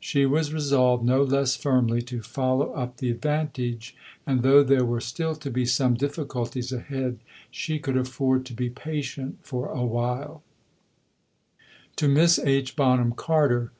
She 0.00 0.24
was 0.24 0.50
resolved 0.50 1.04
no 1.04 1.22
less 1.22 1.56
firmly 1.56 2.00
to 2.08 2.22
follow 2.22 2.72
up 2.72 2.96
the 2.96 3.10
advantage; 3.10 3.94
and, 4.26 4.42
though 4.42 4.62
there 4.62 4.82
were 4.86 5.02
still 5.02 5.34
to 5.34 5.50
be 5.50 5.66
some 5.66 5.92
difficulties 5.92 6.72
ahead, 6.72 7.18
she 7.50 7.78
could 7.78 7.98
afford 7.98 8.46
to 8.46 8.54
be 8.54 8.70
patient 8.70 9.40
for 9.42 9.68
a 9.68 9.84
while: 9.84 10.42
(_To 11.98 12.08
Miss 12.10 12.38
H. 12.38 12.76
Bonham 12.76 13.12
Carter. 13.12 13.72